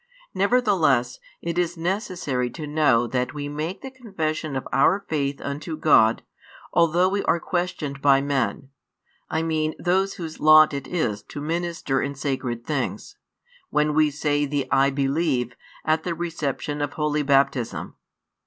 [0.33, 5.77] Nevertheless, it is necessary to know that we make the confession of our faith unto
[5.77, 6.23] God,
[6.73, 8.69] although we are questioned by men,
[9.29, 13.15] I mean those whose lot it is to minister in sacred things,
[13.69, 17.95] when we say the "I believe" at the reception of Holy Baptism.